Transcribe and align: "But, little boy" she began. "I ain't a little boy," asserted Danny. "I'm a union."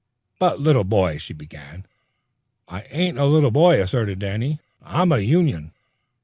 "But, 0.39 0.59
little 0.59 0.83
boy" 0.83 1.17
she 1.19 1.31
began. 1.31 1.85
"I 2.67 2.85
ain't 2.89 3.19
a 3.19 3.25
little 3.25 3.51
boy," 3.51 3.79
asserted 3.79 4.17
Danny. 4.17 4.59
"I'm 4.81 5.11
a 5.11 5.19
union." 5.19 5.73